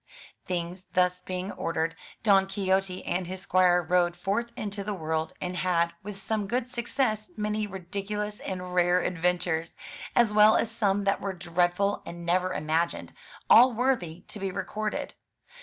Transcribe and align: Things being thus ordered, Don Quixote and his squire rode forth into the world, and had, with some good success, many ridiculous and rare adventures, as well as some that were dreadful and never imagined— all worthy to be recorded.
Things 0.47 0.85
being 1.25 1.49
thus 1.49 1.53
ordered, 1.59 1.95
Don 2.23 2.47
Quixote 2.47 3.05
and 3.05 3.27
his 3.27 3.41
squire 3.43 3.83
rode 3.83 4.15
forth 4.15 4.49
into 4.57 4.83
the 4.83 4.95
world, 4.95 5.33
and 5.39 5.57
had, 5.57 5.93
with 6.01 6.17
some 6.17 6.47
good 6.47 6.67
success, 6.67 7.29
many 7.37 7.67
ridiculous 7.67 8.39
and 8.39 8.73
rare 8.73 9.03
adventures, 9.03 9.75
as 10.15 10.33
well 10.33 10.55
as 10.55 10.71
some 10.71 11.03
that 11.03 11.21
were 11.21 11.33
dreadful 11.33 12.01
and 12.03 12.25
never 12.25 12.51
imagined— 12.51 13.13
all 13.47 13.73
worthy 13.73 14.21
to 14.21 14.39
be 14.39 14.49
recorded. 14.49 15.13